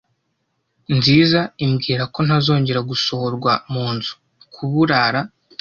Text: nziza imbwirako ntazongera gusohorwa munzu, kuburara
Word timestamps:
nziza 0.97 1.39
imbwirako 1.63 2.19
ntazongera 2.27 2.79
gusohorwa 2.89 3.51
munzu, 3.71 4.13
kuburara 4.53 5.21